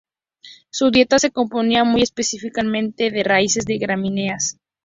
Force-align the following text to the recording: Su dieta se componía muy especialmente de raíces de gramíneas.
Su 0.71 0.89
dieta 0.89 1.19
se 1.19 1.29
componía 1.29 1.83
muy 1.83 2.01
especialmente 2.01 3.11
de 3.11 3.21
raíces 3.23 3.65
de 3.65 3.77
gramíneas. 3.77 4.57